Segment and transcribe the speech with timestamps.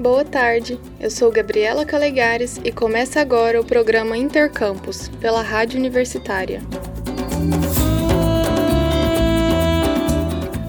[0.00, 6.62] Boa tarde, eu sou Gabriela Calegares e começa agora o programa Intercampus, pela Rádio Universitária.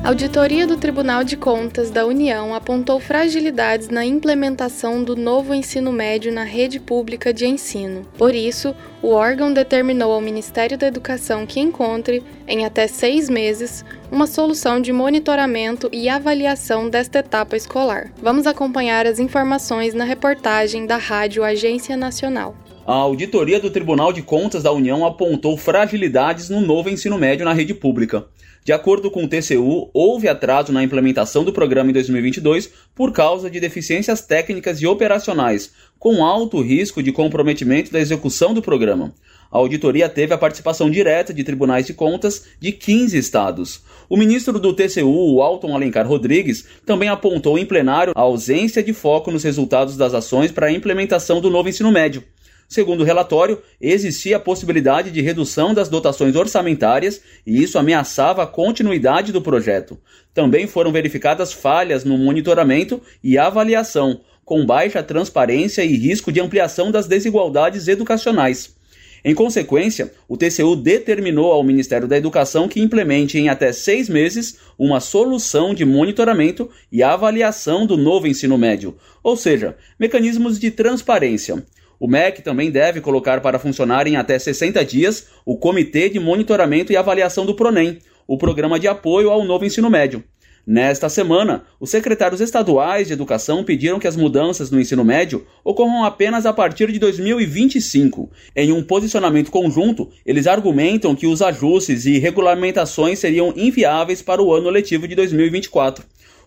[0.04, 5.92] A auditoria do Tribunal de Contas da União apontou fragilidades na implementação do novo ensino
[5.92, 8.02] médio na rede pública de ensino.
[8.18, 13.86] Por isso, o órgão determinou ao Ministério da Educação que encontre, em até seis meses,
[14.12, 18.12] uma solução de monitoramento e avaliação desta etapa escolar.
[18.20, 22.56] Vamos acompanhar as informações na reportagem da Rádio Agência Nacional.
[22.88, 27.54] A auditoria do Tribunal de Contas da União apontou fragilidades no novo ensino médio na
[27.54, 28.26] rede pública.
[28.64, 33.50] De acordo com o TCU, houve atraso na implementação do programa em 2022 por causa
[33.50, 39.16] de deficiências técnicas e operacionais, com alto risco de comprometimento da execução do programa.
[39.52, 43.82] A auditoria teve a participação direta de tribunais de contas de 15 estados.
[44.08, 49.32] O ministro do TCU, Alton Alencar Rodrigues, também apontou em plenário a ausência de foco
[49.32, 52.24] nos resultados das ações para a implementação do novo ensino médio.
[52.72, 58.48] Segundo o relatório, existia a possibilidade de redução das dotações orçamentárias e isso ameaçava a
[58.48, 60.00] continuidade do projeto.
[60.34, 66.90] Também foram verificadas falhas no monitoramento e avaliação, com baixa transparência e risco de ampliação
[66.90, 68.74] das desigualdades educacionais.
[69.22, 74.60] Em consequência, o TCU determinou ao Ministério da Educação que implemente em até seis meses
[74.80, 81.62] uma solução de monitoramento e avaliação do novo ensino médio, ou seja, mecanismos de transparência.
[82.02, 86.92] O MEC também deve colocar para funcionar em até 60 dias o Comitê de Monitoramento
[86.92, 90.24] e Avaliação do PRONEM, o programa de apoio ao novo ensino médio.
[90.66, 96.04] Nesta semana, os secretários estaduais de educação pediram que as mudanças no ensino médio ocorram
[96.04, 98.32] apenas a partir de 2025.
[98.56, 104.52] Em um posicionamento conjunto, eles argumentam que os ajustes e regulamentações seriam inviáveis para o
[104.52, 106.04] ano letivo de 2024.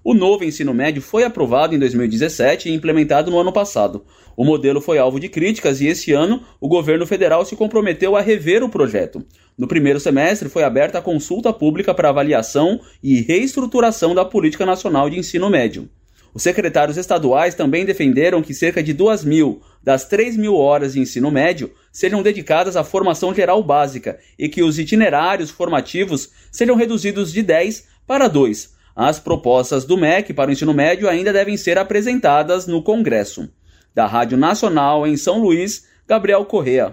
[0.07, 4.05] O novo ensino médio foi aprovado em 2017 e implementado no ano passado.
[4.37, 8.21] O modelo foi alvo de críticas e este ano o governo federal se comprometeu a
[8.21, 9.25] rever o projeto.
[9.57, 15.09] No primeiro semestre foi aberta a consulta pública para avaliação e reestruturação da Política Nacional
[15.09, 15.89] de Ensino Médio.
[16.35, 21.01] Os secretários estaduais também defenderam que cerca de 2 mil das 3 mil horas de
[21.01, 27.33] ensino médio sejam dedicadas à formação geral básica e que os itinerários formativos sejam reduzidos
[27.33, 31.79] de 10 para 2, as propostas do MEC para o ensino médio ainda devem ser
[31.79, 33.49] apresentadas no Congresso.
[33.95, 36.93] Da Rádio Nacional em São Luís, Gabriel Correa.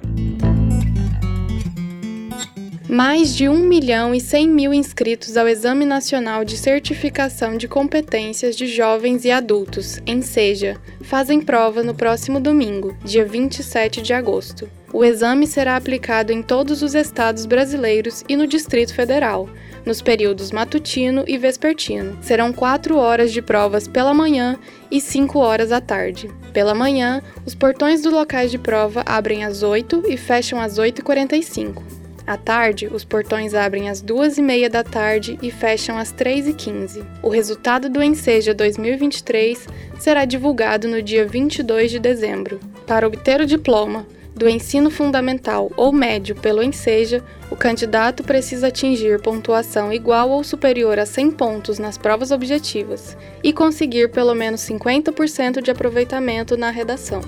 [2.93, 8.53] Mais de 1 milhão e 100 mil inscritos ao Exame Nacional de Certificação de Competências
[8.53, 14.69] de Jovens e Adultos, em SEJA, fazem prova no próximo domingo, dia 27 de agosto.
[14.91, 19.47] O exame será aplicado em todos os estados brasileiros e no Distrito Federal,
[19.85, 22.17] nos períodos matutino e vespertino.
[22.21, 24.59] Serão quatro horas de provas pela manhã
[24.91, 26.29] e cinco horas à tarde.
[26.51, 32.00] Pela manhã, os portões dos locais de prova abrem às 8 e fecham às 8h45.
[32.31, 37.05] À tarde, os portões abrem às 2h30 da tarde e fecham às 3h15.
[37.21, 39.67] O resultado do Enseja 2023
[39.99, 42.57] será divulgado no dia 22 de dezembro.
[42.87, 49.21] Para obter o diploma, do ensino fundamental ou médio pelo Enseja, o candidato precisa atingir
[49.21, 55.61] pontuação igual ou superior a 100 pontos nas provas objetivas e conseguir pelo menos 50%
[55.61, 57.19] de aproveitamento na redação.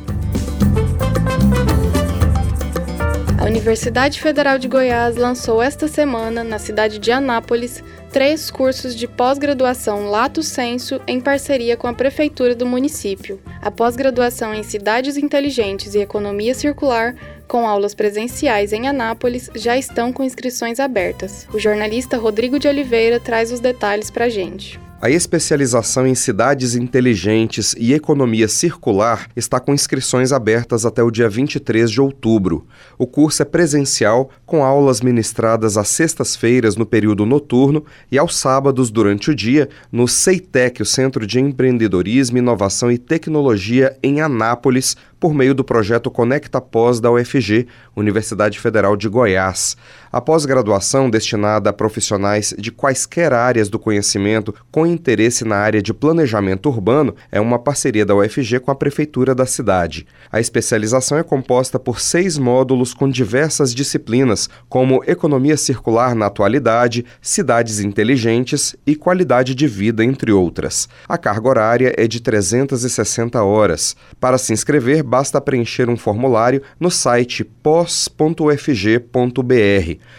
[3.44, 9.06] A Universidade Federal de Goiás lançou esta semana, na cidade de Anápolis, três cursos de
[9.06, 13.42] pós-graduação Lato Senso em parceria com a Prefeitura do município.
[13.62, 17.16] A pós-graduação em Cidades Inteligentes e Economia Circular,
[17.46, 21.46] com aulas presenciais em Anápolis, já estão com inscrições abertas.
[21.53, 24.80] O jornalista Rodrigo de Oliveira traz os detalhes para a gente.
[25.03, 31.28] A especialização em cidades inteligentes e economia circular está com inscrições abertas até o dia
[31.28, 32.66] 23 de outubro.
[32.97, 38.90] O curso é presencial, com aulas ministradas às sextas-feiras no período noturno e aos sábados
[38.90, 45.34] durante o dia no CEITEC, o Centro de Empreendedorismo, Inovação e Tecnologia em Anápolis, por
[45.34, 47.66] meio do projeto Conecta Pós da UFG,
[47.96, 49.78] Universidade Federal de Goiás.
[50.11, 55.93] A pós-graduação, destinada a profissionais de quaisquer áreas do conhecimento com interesse na área de
[55.93, 60.05] planejamento urbano, é uma parceria da UFG com a Prefeitura da cidade.
[60.29, 67.05] A especialização é composta por seis módulos com diversas disciplinas, como economia circular na atualidade,
[67.22, 70.90] cidades inteligentes e qualidade de vida, entre outras.
[71.08, 73.96] A carga horária é de 360 horas.
[74.19, 78.24] Para se inscrever, basta preencher um formulário no site pos.ufg.br.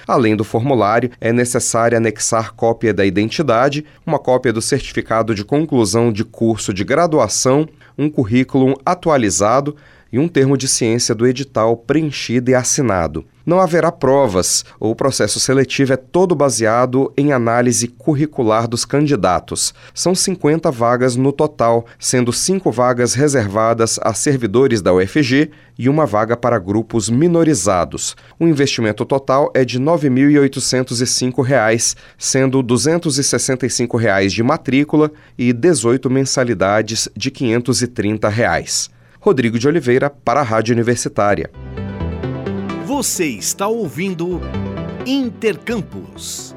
[0.07, 6.13] Além do formulário, é necessário anexar cópia da identidade, uma cópia do certificado de conclusão
[6.13, 7.69] de curso de graduação,
[7.99, 9.75] um currículo atualizado
[10.15, 13.25] e um termo de ciência do edital preenchido e assinado.
[13.45, 14.65] Não haverá provas.
[14.79, 19.75] O processo seletivo é todo baseado em análise curricular dos candidatos.
[19.93, 26.07] São 50 vagas no total, sendo cinco vagas reservadas a servidores da UFG e uma
[26.07, 28.15] vaga para grupos minorizados.
[28.39, 37.09] O investimento total é de R$ 9.805, sendo 265 reais de matrícula e 18 mensalidades
[37.17, 38.95] de 530 reais.
[39.25, 41.51] Rodrigo de Oliveira para a Rádio Universitária.
[42.85, 44.39] Você está ouvindo
[45.07, 46.55] Intercampus.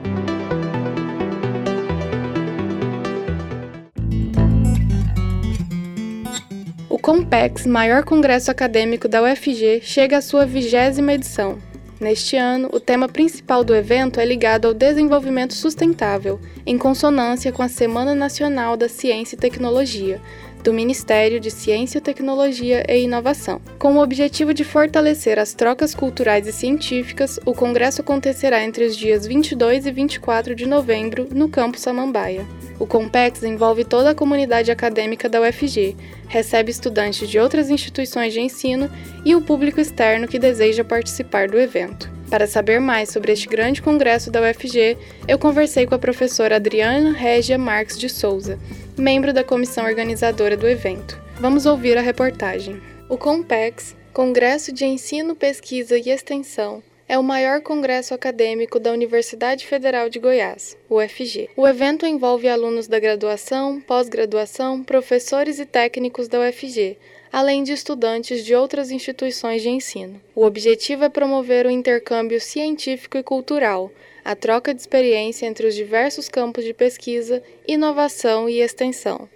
[6.89, 11.59] O Compex, maior congresso acadêmico da UFG, chega à sua vigésima edição.
[12.01, 17.63] Neste ano, o tema principal do evento é ligado ao desenvolvimento sustentável, em consonância com
[17.63, 20.21] a Semana Nacional da Ciência e Tecnologia,
[20.67, 23.61] do Ministério de Ciência, Tecnologia e Inovação.
[23.79, 28.97] Com o objetivo de fortalecer as trocas culturais e científicas, o congresso acontecerá entre os
[28.97, 32.45] dias 22 e 24 de novembro no campus Samambaia.
[32.77, 35.95] O Compex envolve toda a comunidade acadêmica da UFG,
[36.27, 38.91] recebe estudantes de outras instituições de ensino
[39.23, 42.11] e o público externo que deseja participar do evento.
[42.29, 44.97] Para saber mais sobre este grande congresso da UFG,
[45.29, 48.59] eu conversei com a professora Adriana Régia Marques de Souza,
[48.97, 51.21] membro da comissão organizadora do evento.
[51.39, 52.81] Vamos ouvir a reportagem.
[53.07, 59.67] O COMPEX, Congresso de Ensino, Pesquisa e Extensão, é o maior congresso acadêmico da Universidade
[59.67, 61.49] Federal de Goiás, UFG.
[61.55, 66.97] O evento envolve alunos da graduação, pós-graduação, professores e técnicos da UFG,
[67.31, 70.19] além de estudantes de outras instituições de ensino.
[70.35, 73.91] O objetivo é promover o intercâmbio científico e cultural,
[74.27, 79.29] a troca de experiência entre os diversos campos de pesquisa, inovação e extensão.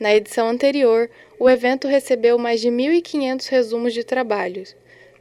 [0.00, 4.74] Na edição anterior, o evento recebeu mais de 1.500 resumos de trabalhos.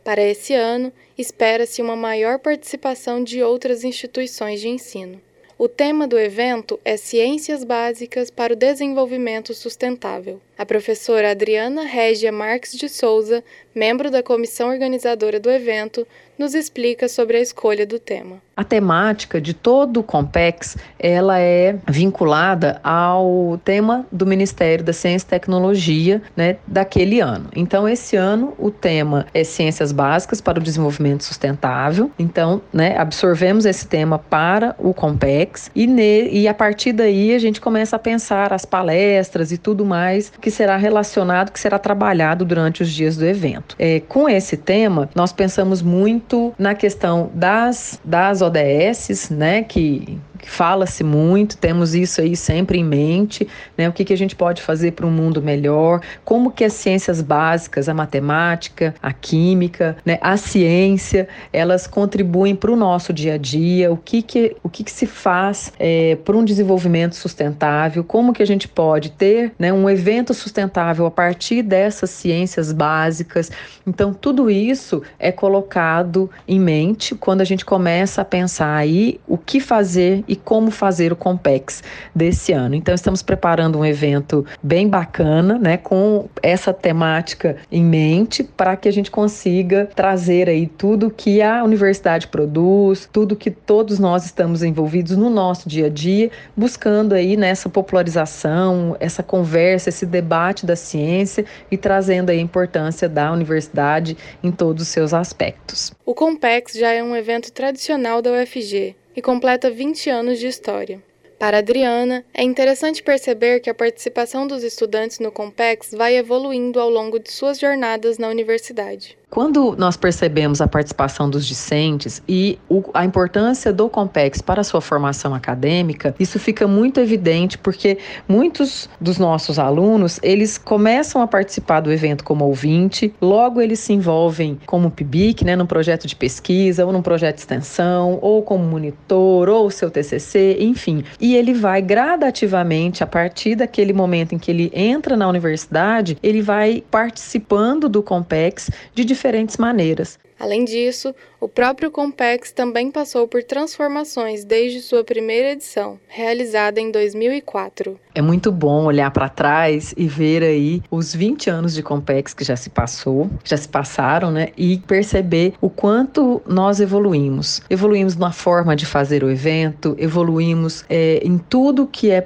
[0.06, 5.22] Para esse ano, espera-se uma maior participação de outras instituições de ensino.
[5.58, 10.40] O tema do evento é Ciências Básicas para o Desenvolvimento Sustentável.
[10.64, 13.44] A professora Adriana Régia Marques de Souza,
[13.76, 16.08] membro da comissão organizadora do evento,
[16.40, 18.42] nos explica sobre a escolha do tema.
[18.56, 25.26] A temática de todo o Compex, ela é vinculada ao tema do Ministério da Ciência
[25.26, 27.50] e Tecnologia, né, daquele ano.
[27.56, 32.12] Então, esse ano o tema é Ciências Básicas para o Desenvolvimento Sustentável.
[32.18, 37.40] Então, né, absorvemos esse tema para o Compex e, ne, e a partir daí a
[37.40, 42.46] gente começa a pensar as palestras e tudo mais que será relacionado, que será trabalhado
[42.46, 43.76] durante os dias do evento.
[43.78, 51.04] É, com esse tema, nós pensamos muito na questão das, das ODS, né, que fala-se
[51.04, 53.48] muito, temos isso aí sempre em mente,
[53.78, 53.90] né?
[53.90, 57.22] O que, que a gente pode fazer para um mundo melhor, como que as ciências
[57.22, 60.18] básicas, a matemática, a química, né?
[60.22, 64.84] a ciência, elas contribuem para o nosso dia a dia, o que, que, o que,
[64.84, 69.72] que se faz é, para um desenvolvimento sustentável, como que a gente pode ter né,
[69.72, 73.52] um evento sustentável a partir dessas ciências básicas.
[73.86, 79.38] Então, tudo isso é colocado em mente quando a gente começa a pensar aí o
[79.38, 81.84] que fazer como fazer o Compex
[82.14, 82.76] desse ano.
[82.76, 88.88] Então, estamos preparando um evento bem bacana, né, com essa temática em mente, para que
[88.88, 94.64] a gente consiga trazer aí tudo que a universidade produz, tudo que todos nós estamos
[94.64, 100.76] envolvidos no nosso dia a dia, buscando aí nessa popularização, essa conversa, esse debate da
[100.76, 105.92] ciência e trazendo aí a importância da universidade em todos os seus aspectos.
[106.06, 111.02] O Compex já é um evento tradicional da UFG, e completa 20 anos de história.
[111.40, 116.90] Para Adriana, é interessante perceber que a participação dos estudantes no Compex vai evoluindo ao
[116.90, 119.18] longo de suas jornadas na universidade.
[119.34, 124.64] Quando nós percebemos a participação dos discentes e o, a importância do Compex para a
[124.64, 127.98] sua formação acadêmica, isso fica muito evidente porque
[128.30, 133.92] muitos dos nossos alunos, eles começam a participar do evento como ouvinte, logo eles se
[133.92, 138.64] envolvem como PIBIC, né, num projeto de pesquisa, ou num projeto de extensão, ou como
[138.64, 141.04] monitor, ou seu TCC, enfim.
[141.20, 146.44] E ele vai gradativamente, a partir daquele momento em que ele entra na universidade, ele
[146.44, 149.23] vai participando do Compex de diferentes
[149.58, 150.20] maneiras.
[150.40, 156.90] Além disso, O próprio Compex também passou por transformações desde sua primeira edição, realizada em
[156.90, 158.00] 2004.
[158.16, 162.46] É muito bom olhar para trás e ver aí os 20 anos de Compex que
[162.46, 164.50] já se passou, já se passaram, né?
[164.56, 167.62] E perceber o quanto nós evoluímos.
[167.70, 172.26] Evoluímos na forma de fazer o evento, evoluímos é, em tudo que é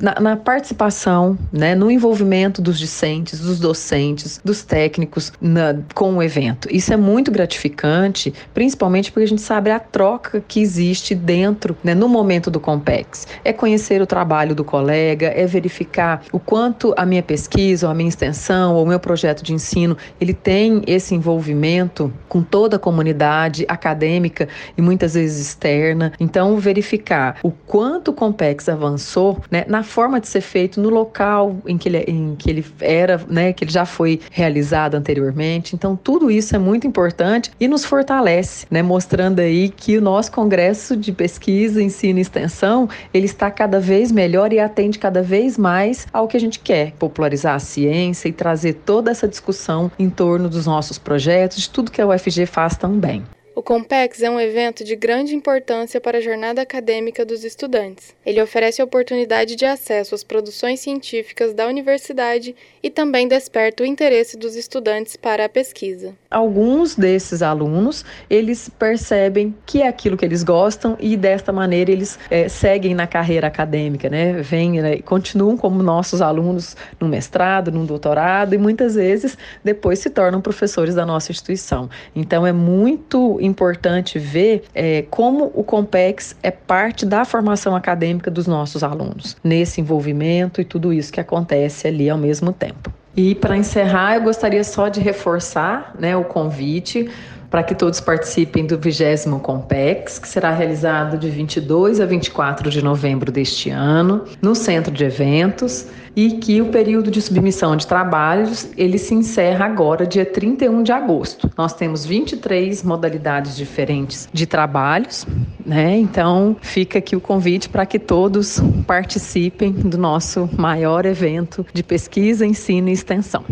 [0.00, 1.74] na, na participação, né?
[1.74, 6.68] No envolvimento dos discentes, dos docentes, dos técnicos na, com o evento.
[6.70, 11.94] Isso é muito gratificante principalmente porque a gente sabe a troca que existe dentro, né,
[11.94, 13.26] no momento do Compex.
[13.44, 17.94] É conhecer o trabalho do colega, é verificar o quanto a minha pesquisa, ou a
[17.94, 22.78] minha extensão, ou o meu projeto de ensino, ele tem esse envolvimento com toda a
[22.78, 26.12] comunidade acadêmica e muitas vezes externa.
[26.20, 31.56] Então, verificar o quanto o Compex avançou né, na forma de ser feito no local
[31.66, 35.74] em que ele, em que ele era, né, que ele já foi realizado anteriormente.
[35.74, 40.00] Então, tudo isso é muito importante e nos fortalece fortalece, né, mostrando aí que o
[40.00, 45.22] nosso Congresso de Pesquisa, Ensino e Extensão, ele está cada vez melhor e atende cada
[45.22, 49.90] vez mais ao que a gente quer, popularizar a ciência e trazer toda essa discussão
[49.98, 53.22] em torno dos nossos projetos, de tudo que a UFG faz também.
[53.58, 58.14] O Compex é um evento de grande importância para a jornada acadêmica dos estudantes.
[58.24, 64.36] Ele oferece oportunidade de acesso às produções científicas da universidade e também desperta o interesse
[64.36, 66.14] dos estudantes para a pesquisa.
[66.30, 72.16] Alguns desses alunos, eles percebem que é aquilo que eles gostam e desta maneira eles
[72.30, 74.34] é, seguem na carreira acadêmica, né?
[74.34, 74.98] Vêm, né?
[74.98, 80.94] continuam como nossos alunos no mestrado, no doutorado e muitas vezes depois se tornam professores
[80.94, 81.90] da nossa instituição.
[82.14, 88.46] Então é muito importante ver é, como o Compex é parte da formação acadêmica dos
[88.46, 92.92] nossos alunos, nesse envolvimento e tudo isso que acontece ali ao mesmo tempo.
[93.16, 97.10] E para encerrar, eu gostaria só de reforçar né, o convite
[97.50, 102.82] para que todos participem do 20 Compex, que será realizado de 22 a 24 de
[102.82, 108.68] novembro deste ano, no Centro de Eventos, e que o período de submissão de trabalhos,
[108.76, 111.48] ele se encerra agora, dia 31 de agosto.
[111.56, 115.26] Nós temos 23 modalidades diferentes de trabalhos,
[115.64, 115.96] né?
[115.96, 122.44] Então, fica aqui o convite para que todos participem do nosso maior evento de pesquisa,
[122.44, 123.44] ensino e extensão.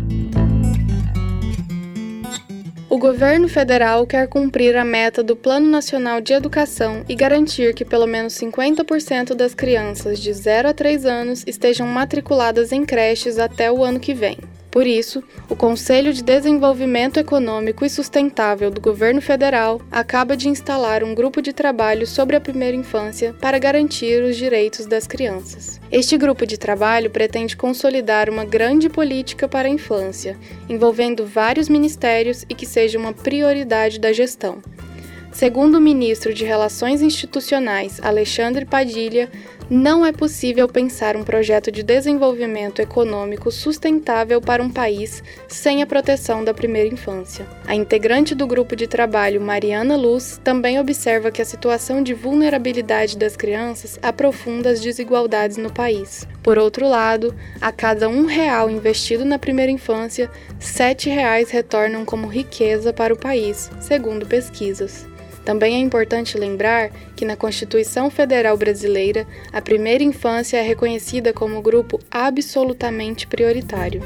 [2.90, 7.86] O governo federal quer cumprir a meta do Plano Nacional de Educação e garantir que
[7.86, 13.72] pelo menos 50% das crianças de 0 a 3 anos estejam matriculadas em creches até
[13.72, 14.36] o ano que vem.
[14.74, 21.04] Por isso, o Conselho de Desenvolvimento Econômico e Sustentável do Governo Federal acaba de instalar
[21.04, 25.80] um grupo de trabalho sobre a primeira infância para garantir os direitos das crianças.
[25.92, 30.36] Este grupo de trabalho pretende consolidar uma grande política para a infância,
[30.68, 34.60] envolvendo vários ministérios e que seja uma prioridade da gestão.
[35.34, 39.28] Segundo o ministro de Relações Institucionais, Alexandre Padilha,
[39.70, 45.86] não é possível pensar um projeto de desenvolvimento econômico sustentável para um país sem a
[45.86, 47.46] proteção da primeira infância.
[47.66, 53.16] A integrante do grupo de trabalho, Mariana Luz, também observa que a situação de vulnerabilidade
[53.16, 56.26] das crianças aprofunda as desigualdades no país.
[56.42, 62.26] Por outro lado, a cada um real investido na primeira infância, sete reais retornam como
[62.26, 65.13] riqueza para o país, segundo pesquisas.
[65.44, 71.60] Também é importante lembrar que na Constituição Federal Brasileira, a primeira infância é reconhecida como
[71.60, 74.02] grupo absolutamente prioritário.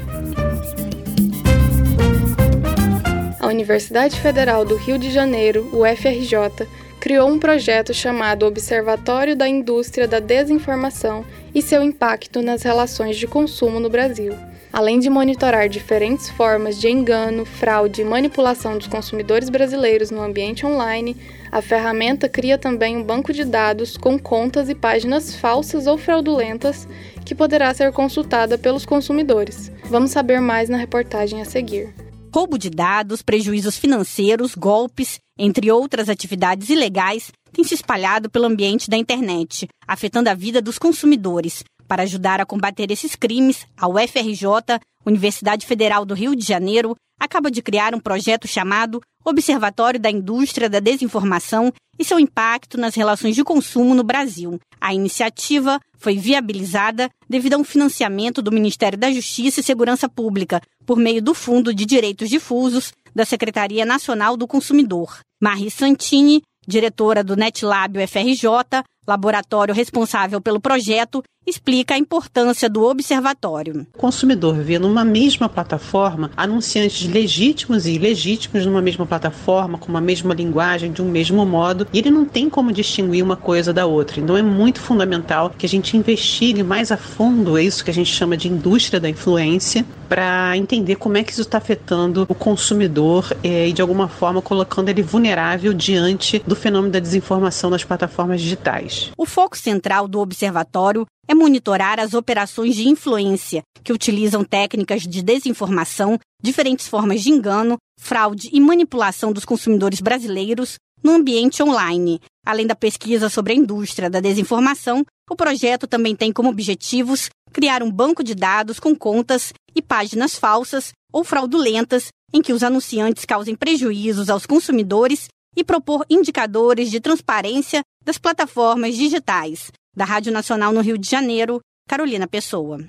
[3.39, 6.67] A Universidade Federal do Rio de Janeiro, UFRJ,
[6.99, 11.23] criou um projeto chamado Observatório da Indústria da Desinformação
[11.55, 14.35] e seu impacto nas relações de consumo no Brasil
[14.71, 20.65] além de monitorar diferentes formas de engano, fraude e manipulação dos consumidores brasileiros no ambiente
[20.65, 21.15] online,
[21.51, 26.87] a ferramenta cria também um banco de dados com contas e páginas falsas ou fraudulentas
[27.25, 29.71] que poderá ser consultada pelos consumidores.
[29.85, 31.93] Vamos saber mais na reportagem a seguir.
[32.33, 38.89] Roubo de dados, prejuízos financeiros, golpes, entre outras atividades ilegais, têm se espalhado pelo ambiente
[38.89, 44.79] da internet, afetando a vida dos consumidores, para ajudar a combater esses crimes, a UFRJ,
[45.03, 50.69] Universidade Federal do Rio de Janeiro, acaba de criar um projeto chamado Observatório da Indústria
[50.69, 54.59] da Desinformação e seu impacto nas relações de consumo no Brasil.
[54.79, 60.61] A iniciativa foi viabilizada devido a um financiamento do Ministério da Justiça e Segurança Pública
[60.85, 65.19] por meio do Fundo de Direitos Difusos da Secretaria Nacional do Consumidor.
[65.41, 73.85] Marie Santini, diretora do NetLab UFRJ, laboratório responsável pelo projeto, explica a importância do observatório.
[73.93, 80.01] O consumidor vê numa mesma plataforma anunciantes legítimos e ilegítimos numa mesma plataforma, com uma
[80.01, 83.85] mesma linguagem, de um mesmo modo, e ele não tem como distinguir uma coisa da
[83.85, 84.19] outra.
[84.19, 87.93] Então é muito fundamental que a gente investigue mais a fundo, é isso que a
[87.93, 92.33] gente chama de indústria da influência, para entender como é que isso está afetando o
[92.33, 97.83] consumidor é, e de alguma forma colocando ele vulnerável diante do fenômeno da desinformação nas
[97.83, 99.11] plataformas digitais.
[99.15, 105.21] O foco central do observatório é monitorar as operações de influência, que utilizam técnicas de
[105.21, 112.19] desinformação, diferentes formas de engano, fraude e manipulação dos consumidores brasileiros no ambiente online.
[112.43, 117.83] Além da pesquisa sobre a indústria da desinformação, o projeto também tem como objetivos criar
[117.83, 123.23] um banco de dados com contas e páginas falsas ou fraudulentas em que os anunciantes
[123.23, 130.71] causem prejuízos aos consumidores e propor indicadores de transparência das plataformas digitais, da Rádio Nacional
[130.71, 132.79] no Rio de Janeiro, Carolina Pessoa.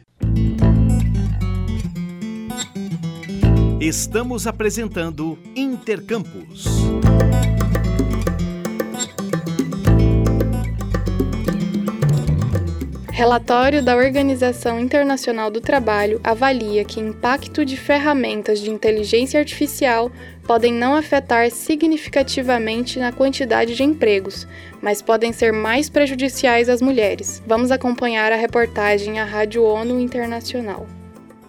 [3.80, 6.68] Estamos apresentando Intercampus.
[13.20, 20.10] Relatório da Organização Internacional do Trabalho avalia que o impacto de ferramentas de inteligência artificial
[20.46, 24.48] podem não afetar significativamente na quantidade de empregos,
[24.80, 27.42] mas podem ser mais prejudiciais às mulheres.
[27.46, 30.86] Vamos acompanhar a reportagem à Rádio ONU Internacional.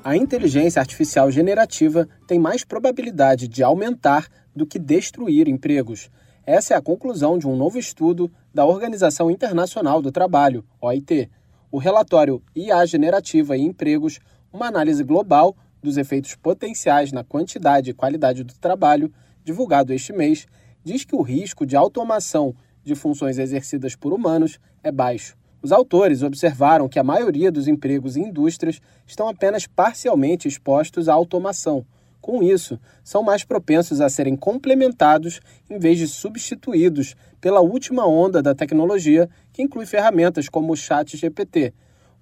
[0.03, 6.09] A inteligência artificial generativa tem mais probabilidade de aumentar do que destruir empregos.
[6.45, 11.29] Essa é a conclusão de um novo estudo da Organização Internacional do Trabalho, OIT.
[11.71, 14.19] O relatório IA Generativa e Empregos,
[14.51, 19.09] uma análise global dos efeitos potenciais na quantidade e qualidade do trabalho,
[19.41, 20.45] divulgado este mês,
[20.83, 25.37] diz que o risco de automação de funções exercidas por humanos é baixo.
[25.61, 31.13] Os autores observaram que a maioria dos empregos em indústrias estão apenas parcialmente expostos à
[31.13, 31.85] automação.
[32.19, 38.43] Com isso, são mais propensos a serem complementados em vez de substituídos pela última onda
[38.43, 41.73] da tecnologia, que inclui ferramentas como o Chat GPT,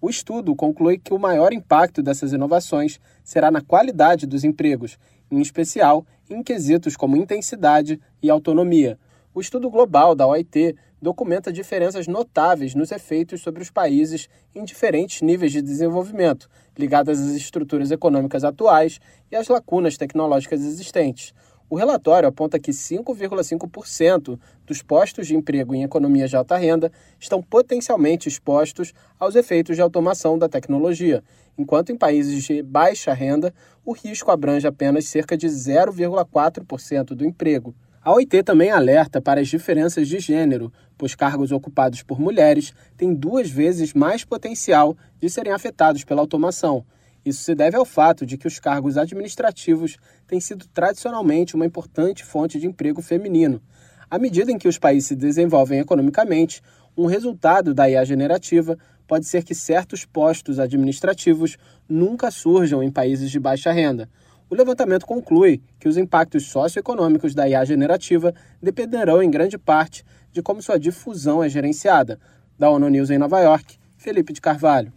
[0.01, 4.97] o estudo conclui que o maior impacto dessas inovações será na qualidade dos empregos,
[5.29, 8.97] em especial em quesitos como intensidade e autonomia.
[9.33, 15.21] O estudo global da OIT documenta diferenças notáveis nos efeitos sobre os países em diferentes
[15.21, 18.99] níveis de desenvolvimento, ligadas às estruturas econômicas atuais
[19.31, 21.33] e às lacunas tecnológicas existentes.
[21.69, 27.43] O relatório aponta que 5,5% dos postos de emprego em economias de alta renda estão
[27.43, 31.23] potencialmente expostos aos efeitos de automação da tecnologia,
[31.55, 33.53] enquanto em países de baixa renda
[33.85, 37.75] o risco abrange apenas cerca de 0,4% do emprego.
[38.01, 43.13] A OIT também alerta para as diferenças de gênero, pois cargos ocupados por mulheres têm
[43.13, 46.83] duas vezes mais potencial de serem afetados pela automação.
[47.25, 52.23] Isso se deve ao fato de que os cargos administrativos têm sido tradicionalmente uma importante
[52.23, 53.61] fonte de emprego feminino.
[54.09, 56.61] À medida em que os países se desenvolvem economicamente,
[56.97, 58.77] um resultado da IA generativa
[59.07, 64.09] pode ser que certos postos administrativos nunca surjam em países de baixa renda.
[64.49, 70.41] O levantamento conclui que os impactos socioeconômicos da IA generativa dependerão em grande parte de
[70.41, 72.19] como sua difusão é gerenciada.
[72.57, 74.91] Da ONU News em Nova York, Felipe de Carvalho.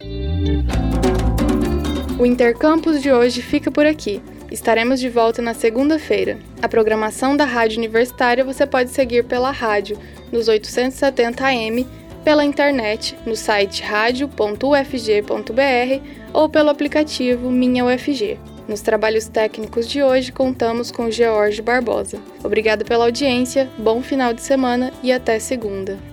[2.23, 4.21] O Intercampus de hoje fica por aqui.
[4.49, 6.39] Estaremos de volta na segunda-feira.
[6.61, 9.97] A programação da Rádio Universitária você pode seguir pela rádio,
[10.31, 11.85] nos 870 AM,
[12.23, 14.39] pela internet, no site radio.ufg.br
[16.31, 18.39] ou pelo aplicativo Minha UFG.
[18.69, 22.21] Nos trabalhos técnicos de hoje contamos com George Barbosa.
[22.41, 26.12] Obrigado pela audiência, bom final de semana e até segunda.